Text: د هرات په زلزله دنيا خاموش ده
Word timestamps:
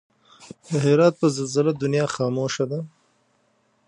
د 0.69 0.71
هرات 0.85 1.13
په 1.21 1.27
زلزله 1.35 1.71
دنيا 1.81 2.05
خاموش 2.15 2.55
ده 2.69 2.79